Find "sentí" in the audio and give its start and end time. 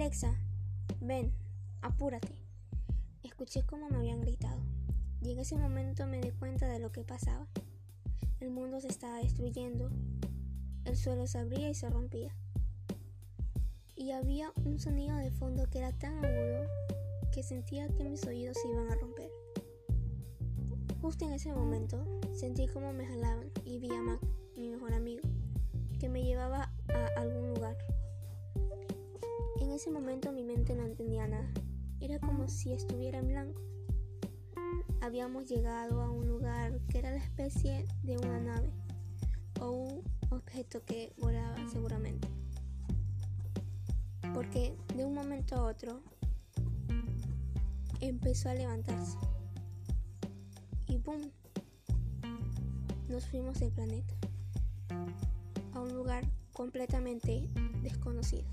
22.32-22.68